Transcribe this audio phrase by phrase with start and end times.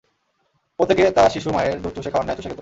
[0.79, 2.59] প্রত্যেকে তা শিশু মায়ের দুধ চুষে খাওয়ার ন্যায় চুষে খেত।